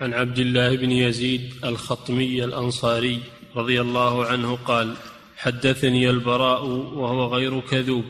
عن 0.00 0.14
عبد 0.14 0.38
الله 0.38 0.76
بن 0.76 0.92
يزيد 0.92 1.54
الخطمي 1.64 2.44
الأنصاري 2.44 3.20
رضي 3.56 3.80
الله 3.80 4.26
عنه 4.26 4.58
قال 4.64 4.94
حدثني 5.36 6.10
البراء 6.10 6.64
وهو 6.64 7.34
غير 7.34 7.60
كذوب. 7.60 8.04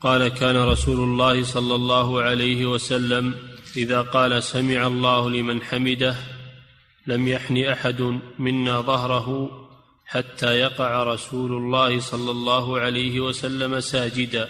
قال 0.00 0.28
كان 0.28 0.56
رسول 0.56 0.98
الله 0.98 1.42
صلى 1.42 1.74
الله 1.74 2.22
عليه 2.22 2.66
وسلم 2.66 3.34
إذا 3.76 4.02
قال 4.02 4.42
سمع 4.42 4.86
الله 4.86 5.30
لمن 5.30 5.62
حمده 5.62 6.16
لم 7.06 7.28
يحن 7.28 7.64
أحد 7.64 8.20
منا 8.38 8.80
ظهره 8.80 9.50
حتى 10.06 10.46
يقع 10.46 11.02
رسول 11.02 11.52
الله 11.52 12.00
صلى 12.00 12.30
الله 12.30 12.80
عليه 12.80 13.20
وسلم 13.20 13.80
ساجدا 13.80 14.48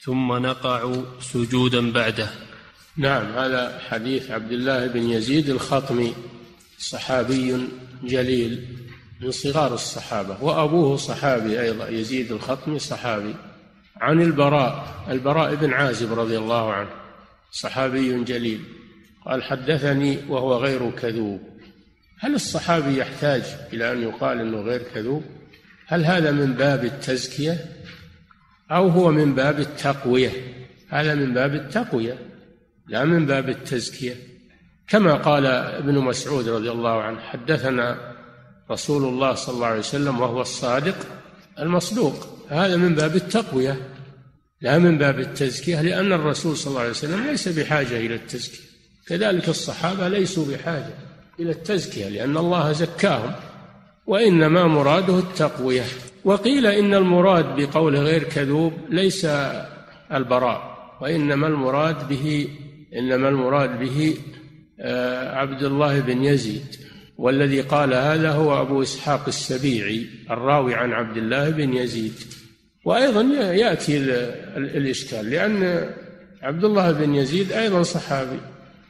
ثم 0.00 0.32
نقع 0.32 0.94
سجودا 1.20 1.92
بعده. 1.92 2.51
نعم 2.96 3.32
هذا 3.32 3.78
حديث 3.78 4.30
عبد 4.30 4.52
الله 4.52 4.86
بن 4.86 5.10
يزيد 5.10 5.48
الخطمي 5.48 6.14
صحابي 6.78 7.68
جليل 8.04 8.66
من 9.20 9.30
صغار 9.30 9.74
الصحابة 9.74 10.44
وأبوه 10.44 10.96
صحابي 10.96 11.60
أيضا 11.60 11.88
يزيد 11.88 12.32
الخطمي 12.32 12.78
صحابي 12.78 13.34
عن 13.96 14.22
البراء 14.22 15.04
البراء 15.10 15.54
بن 15.54 15.72
عازب 15.72 16.18
رضي 16.18 16.38
الله 16.38 16.72
عنه 16.72 16.90
صحابي 17.52 18.24
جليل 18.24 18.60
قال 19.26 19.42
حدثني 19.42 20.18
وهو 20.28 20.56
غير 20.56 20.90
كذوب. 20.90 21.40
هل 22.18 22.34
الصحابي 22.34 22.98
يحتاج 22.98 23.42
إلى 23.72 23.92
أن 23.92 24.02
يقال 24.02 24.40
أنه 24.40 24.60
غير 24.60 24.82
كذوب؟ 24.82 25.24
هل 25.86 26.04
هذا 26.04 26.30
من 26.30 26.52
باب 26.52 26.84
التزكية؟ 26.84 27.64
أو 28.70 28.88
هو 28.88 29.10
من 29.10 29.34
باب 29.34 29.60
التقوية؟ 29.60 30.30
هذا 30.88 31.14
من 31.14 31.34
باب 31.34 31.54
التقوية. 31.54 32.18
لا 32.86 33.04
من 33.04 33.26
باب 33.26 33.48
التزكية. 33.48 34.14
كما 34.88 35.14
قال 35.14 35.46
ابن 35.46 35.98
مسعود 35.98 36.48
رضي 36.48 36.70
الله 36.70 37.02
عنه 37.02 37.20
حدثنا 37.20 38.14
رسول 38.70 39.04
الله 39.04 39.34
صلى 39.34 39.54
الله 39.54 39.66
عليه 39.66 39.78
وسلم 39.78 40.20
وهو 40.20 40.40
الصادق 40.40 40.96
المصدوق. 41.58 42.26
هذا 42.48 42.76
من 42.76 42.94
باب 42.94 43.16
التقوية 43.16 43.76
لا 44.60 44.78
من 44.78 44.98
باب 44.98 45.20
التزكية 45.20 45.82
لأن 45.82 46.12
الرسول 46.12 46.56
صلى 46.56 46.70
الله 46.70 46.80
عليه 46.80 46.90
وسلم 46.90 47.26
ليس 47.26 47.48
بحاجة 47.48 47.96
إلى 47.96 48.14
التزكية. 48.14 48.64
كذلك 49.06 49.48
الصحابة 49.48 50.08
ليسوا 50.08 50.46
بحاجة 50.52 50.94
إلى 51.40 51.50
التزكية 51.50 52.08
لأن 52.08 52.36
الله 52.36 52.72
زكاهم 52.72 53.32
وإنما 54.06 54.66
مراده 54.66 55.18
التقوية. 55.18 55.84
وقيل 56.24 56.66
إن 56.66 56.94
المراد 56.94 57.60
بقول 57.60 57.96
غير 57.96 58.22
كذوب 58.22 58.72
ليس 58.88 59.26
البراء 60.12 60.72
وإنما 61.00 61.46
المراد 61.46 62.08
به 62.08 62.48
إنما 62.98 63.28
المراد 63.28 63.78
به 63.78 64.14
آه، 64.80 65.34
عبد 65.36 65.62
الله 65.62 66.00
بن 66.00 66.24
يزيد 66.24 66.76
والذي 67.18 67.60
قال 67.60 67.94
هذا 67.94 68.30
هو 68.30 68.62
أبو 68.62 68.82
إسحاق 68.82 69.24
السبيعي 69.28 70.06
الراوي 70.30 70.74
عن 70.74 70.92
عبد 70.92 71.16
الله 71.16 71.50
بن 71.50 71.74
يزيد. 71.74 72.12
وأيضا 72.84 73.22
يأتي 73.52 73.96
الإشكال 74.56 75.30
لأن 75.30 75.90
عبد 76.42 76.64
الله 76.64 76.92
بن 76.92 77.14
يزيد 77.14 77.52
أيضا 77.52 77.82
صحابي 77.82 78.40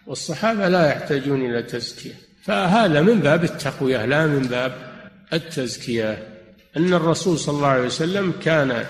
والصحابة 0.07 0.69
لا 0.69 0.89
يحتاجون 0.89 1.51
إلى 1.51 1.63
تزكية. 1.63 2.13
فهذا 2.43 3.01
من 3.01 3.21
باب 3.21 3.45
التقوية 3.45 4.07
لا 4.07 4.27
من 4.27 4.43
باب 4.43 4.73
التزكية. 5.33 6.19
أن 6.77 6.95
الرسول 6.95 7.39
صلى 7.39 7.57
الله 7.57 7.69
عليه 7.69 7.87
وسلم 7.87 8.33
كان 8.43 8.85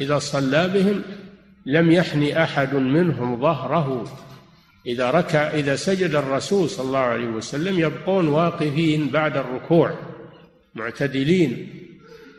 إذا 0.00 0.18
صلى 0.18 0.68
بهم 0.68 1.02
لم 1.66 1.90
يحن 1.90 2.22
أحد 2.22 2.74
منهم 2.74 3.40
ظهره. 3.40 4.04
إذا 4.88 5.10
ركع 5.10 5.50
إذا 5.50 5.76
سجد 5.76 6.14
الرسول 6.14 6.70
صلى 6.70 6.86
الله 6.86 6.98
عليه 6.98 7.26
وسلم 7.26 7.78
يبقون 7.78 8.28
واقفين 8.28 9.08
بعد 9.08 9.36
الركوع 9.36 9.94
معتدلين 10.74 11.68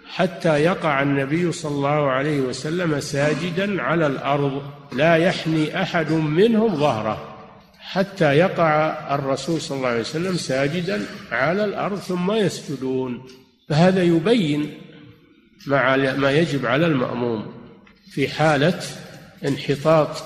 حتى 0.08 0.64
يقع 0.64 1.02
النبي 1.02 1.52
صلى 1.52 1.72
الله 1.72 2.10
عليه 2.10 2.40
وسلم 2.40 3.00
ساجدا 3.00 3.82
على 3.82 4.08
الأرض 4.08 4.62
لا 4.94 5.16
يحني 5.16 5.82
أحد 5.82 6.12
منهم 6.12 6.76
ظهره 6.76 7.36
حتى 7.80 8.34
يقع 8.34 8.98
الرسول 9.16 9.62
صلى 9.62 9.78
الله 9.78 9.88
عليه 9.88 10.00
وسلم 10.00 10.36
ساجدا 10.36 11.06
على 11.32 11.66
الأرض 11.66 11.98
ثم 11.98 12.32
يسجدون. 12.32 13.24
فهذا 13.70 14.04
يبين 14.04 14.78
ما 15.68 16.16
ما 16.16 16.32
يجب 16.32 16.66
على 16.66 16.86
المأموم 16.86 17.46
في 18.12 18.28
حالة 18.28 18.80
انحطاط 19.46 20.24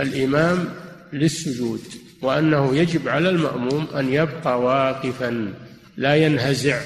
الإمام 0.00 0.68
للسجود 1.12 1.80
وأنه 2.22 2.76
يجب 2.76 3.08
على 3.08 3.28
المأموم 3.28 3.86
أن 3.94 4.12
يبقى 4.12 4.60
واقفا 4.60 5.54
لا 5.96 6.16
ينهزع 6.16 6.80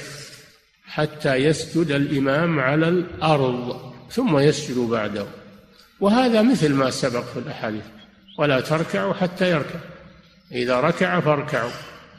حتى 0.84 1.34
يسجد 1.34 1.90
الإمام 1.90 2.60
على 2.60 2.88
الأرض 2.88 3.80
ثم 4.10 4.38
يسجد 4.38 4.78
بعده. 4.78 5.26
وهذا 6.00 6.42
مثل 6.42 6.72
ما 6.72 6.90
سبق 6.90 7.24
في 7.24 7.38
الأحاديث 7.38 7.84
ولا 8.38 8.60
تركعوا 8.60 9.14
حتى 9.14 9.50
يركع. 9.50 9.78
إذا 10.52 10.80
ركع 10.80 11.20
فاركعوا 11.20 11.70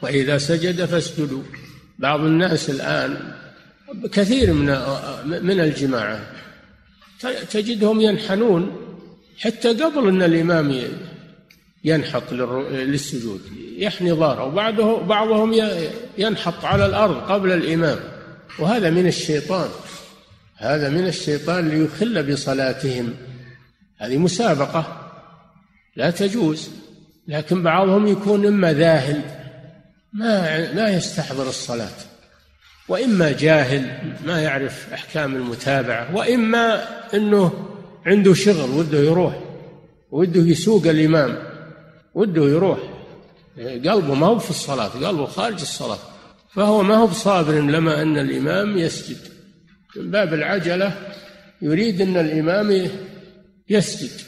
وإذا 0.02 0.38
سجد 0.38 0.86
فاسجدوا. 0.86 1.44
بعض 2.00 2.20
الناس 2.20 2.70
الآن 2.70 3.34
كثير 4.14 4.54
من 4.54 4.66
من 5.46 5.60
الجماعة 5.60 6.20
تجدهم 7.52 8.02
ينحنون 8.02 8.76
حتى 9.38 9.70
قبل 9.70 10.08
أن 10.08 10.22
الإمام 10.22 10.82
ينحط 11.86 12.34
للسجود 12.72 13.42
يحني 13.78 14.14
ظهره. 14.14 14.44
وبعده 14.44 14.98
بعضهم 14.98 15.54
ينحط 16.18 16.66
على 16.66 16.86
الأرض 16.86 17.16
قبل 17.32 17.52
الإمام. 17.52 18.00
وهذا 18.60 18.90
من 18.90 19.08
الشيطان. 19.08 19.70
هذا 20.58 20.90
من 20.90 21.08
الشيطان 21.08 21.70
ليخل 21.70 22.34
بصلاتهم. 22.34 23.14
هذه 23.98 24.18
مسابقة. 24.18 25.12
لا 25.96 26.12
تجوز. 26.12 26.70
لكن 27.28 27.64
بعضهم 27.64 28.08
يكون 28.08 28.46
إما 28.46 28.74
ذاهل 28.74 29.22
ما 30.14 30.74
ما 30.74 30.90
يستحضر 30.90 31.50
الصلاة. 31.50 31.98
وإما 32.88 33.32
جاهل 33.32 34.14
ما 34.26 34.42
يعرف 34.42 34.94
أحكام 34.94 35.36
المتابعة. 35.36 36.16
وإما 36.16 36.84
أنه 37.14 37.68
عنده 38.06 38.34
شغل 38.34 38.70
وده 38.70 38.98
يروح 39.00 39.40
وده 40.12 40.42
يسوق 40.42 40.88
الإمام. 40.88 41.55
وده 42.16 42.44
يروح. 42.44 42.80
قلبه 43.58 44.14
ما 44.14 44.28
هو 44.28 44.40
في 44.40 44.50
الصلاة 44.50 44.88
قلبه 44.88 45.26
خارج 45.26 45.62
الصلاة. 45.62 45.98
فهو 46.54 46.84
ما 46.84 46.96
هو 46.96 47.08
بصابر 47.08 47.54
لما 47.54 48.02
أن 48.02 48.18
الإمام 48.18 48.78
يسجد. 48.78 49.18
من 49.96 50.12
باب 50.12 50.34
العجلة 50.34 50.98
يريد 51.62 52.02
أن 52.02 52.18
الإمام 52.18 52.90
يسجد. 53.70 54.22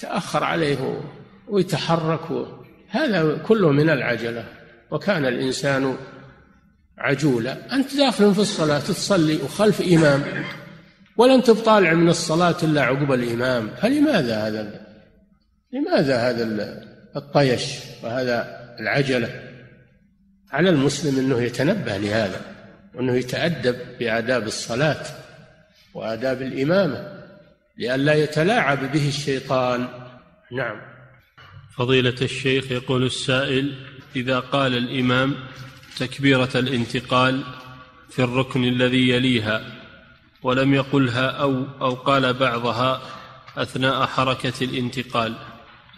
تأخر 0.00 0.44
عليه 0.44 1.00
ويتحرك. 1.48 2.46
هذا 2.88 3.36
كله 3.36 3.70
من 3.70 3.90
العجلة. 3.90 4.44
وكان 4.90 5.26
الإنسان 5.26 5.96
عجولا. 6.98 7.74
أنت 7.74 7.96
داخل 7.96 8.34
في 8.34 8.40
الصلاة 8.40 8.78
تصلي 8.78 9.36
وخلف 9.36 9.82
إمام. 9.82 10.22
ولن 11.16 11.42
تطالع 11.42 11.92
من 11.94 12.08
الصلاة 12.08 12.56
إلا 12.62 12.82
عقب 12.82 13.12
الإمام. 13.12 13.70
فلماذا 13.82 14.46
هذا 14.46 14.86
لماذا 15.72 16.16
هذا 16.16 16.42
الطيش 17.16 17.62
وهذا 18.02 18.66
العجلة. 18.80 19.42
على 20.52 20.70
المسلم 20.70 21.18
أنه 21.18 21.42
يتنبه 21.42 21.96
لهذا 21.96 22.40
وأنه 22.94 23.16
يتأدب 23.16 23.76
بآداب 23.98 24.46
الصلاة 24.46 25.06
وآداب 25.94 26.42
الإمامة 26.42 27.16
لئلا 27.78 28.14
يتلاعب 28.14 28.92
به 28.92 29.08
الشيطان. 29.08 29.88
نعم. 30.52 30.80
فضيلة 31.76 32.16
الشيخ 32.22 32.72
يقول 32.72 33.06
السائل 33.06 33.74
إذا 34.16 34.38
قال 34.40 34.76
الإمام 34.76 35.34
تكبيرة 35.98 36.50
الانتقال 36.54 37.44
في 38.10 38.18
الركن 38.22 38.64
الذي 38.64 39.08
يليها 39.08 39.64
ولم 40.42 40.74
يقلها 40.74 41.30
أو 41.30 41.64
أو 41.80 41.94
قال 41.94 42.34
بعضها 42.34 43.02
أثناء 43.56 44.06
حركة 44.06 44.64
الانتقال 44.64 45.34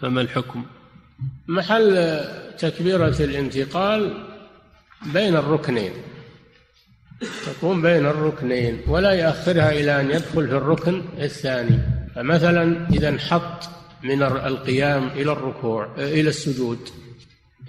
فما 0.01 0.21
الحكم؟ 0.21 0.65
محل 1.47 2.19
تكبيرة 2.59 3.15
الانتقال 3.19 4.13
بين 5.13 5.35
الركنين. 5.35 5.91
تكون 7.45 7.81
بين 7.81 8.05
الركنين 8.05 8.81
ولا 8.87 9.11
يأخرها 9.11 9.71
إلى 9.71 10.01
أن 10.01 10.11
يدخل 10.11 10.47
في 10.47 10.55
الركن 10.55 11.03
الثاني. 11.21 11.79
فمثلا 12.15 12.87
إذا 12.93 13.09
انحط 13.09 13.69
من 14.03 14.23
القيام 14.23 15.07
إلى 15.07 15.31
الركوع 15.31 15.95
إلى 15.97 16.29
السجود. 16.29 16.79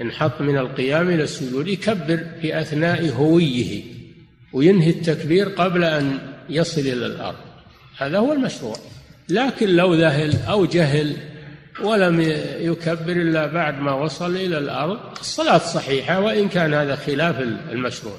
انحط 0.00 0.40
من 0.40 0.58
القيام 0.58 1.08
إلى 1.08 1.22
السجود 1.22 1.68
يكبر 1.68 2.24
في 2.40 2.60
أثناء 2.60 3.08
هويه 3.08 3.82
وينهي 4.52 4.90
التكبير 4.90 5.48
قبل 5.48 5.84
أن 5.84 6.18
يصل 6.48 6.80
إلى 6.80 7.06
الأرض. 7.06 7.38
هذا 7.96 8.18
هو 8.18 8.32
المشروع. 8.32 8.76
لكن 9.28 9.68
لو 9.68 9.94
ذهل 9.94 10.36
أو 10.48 10.64
جهل 10.64 11.16
ولم 11.82 12.20
يكبر 12.60 13.12
إلا 13.12 13.46
بعد 13.46 13.80
ما 13.80 13.92
وصل 13.92 14.36
إلى 14.36 14.58
الأرض. 14.58 14.98
الصلاة 15.20 15.58
صحيحة 15.58 16.20
وإن 16.20 16.48
كان 16.48 16.74
هذا 16.74 16.96
خلاف 16.96 17.40
المشروع. 17.72 18.16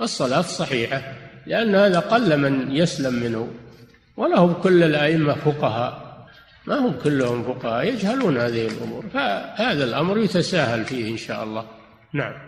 الصلاة 0.00 0.40
صحيحة 0.40 1.02
لأن 1.46 1.74
هذا 1.74 1.98
قل 1.98 2.36
من 2.36 2.76
يسلم 2.76 3.14
منه. 3.14 3.48
ولهم 4.16 4.52
كل 4.52 4.82
الأئمة 4.82 5.34
فقهاء. 5.34 6.08
ما 6.66 6.78
هم 6.78 6.92
كلهم 7.04 7.42
فقهاء 7.42 7.84
يجهلون 7.84 8.36
هذه 8.36 8.66
الأمور. 8.66 9.04
فهذا 9.14 9.84
الأمر 9.84 10.18
يتساهل 10.18 10.84
فيه 10.84 11.12
إن 11.12 11.16
شاء 11.16 11.44
الله. 11.44 11.64
نعم. 12.12 12.47